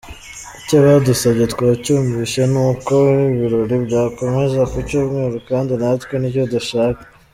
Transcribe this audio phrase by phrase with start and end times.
[0.61, 2.95] Icyo badusabye twacyumvise ni uko
[3.33, 7.03] ibirori byakomeza ku Cyumweru kandi natwe nicyo dushaka.